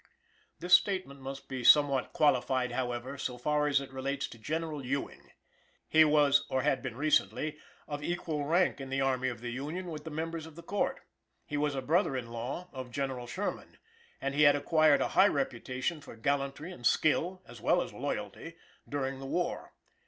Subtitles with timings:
[0.57, 5.29] This statement must be somewhat qualified, however, so far as it relates to General Ewing.
[5.87, 9.85] He was, or had been recently, of equal rank in the army of the Union
[9.91, 11.01] with the members of the Court.
[11.45, 13.77] He was a brother in law of General Sherman,
[14.19, 18.55] and he had acquired a high reputation for gallantry and skill, as well as loyalty,
[18.89, 19.71] during the war.